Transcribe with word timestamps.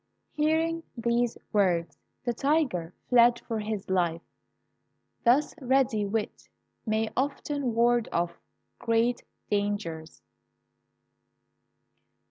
Hearing 0.33 0.81
these 0.97 1.37
words, 1.53 1.95
the 2.23 2.33
tiger 2.33 2.91
fled 3.07 3.39
for 3.41 3.59
his 3.59 3.87
life. 3.87 4.23
Thus 5.23 5.53
ready 5.61 6.07
wit 6.07 6.49
may 6.87 7.11
often 7.15 7.75
ward 7.75 8.09
off 8.11 8.39
great 8.79 9.21
dangers. 9.51 10.23